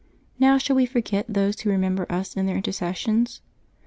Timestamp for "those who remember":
1.29-2.11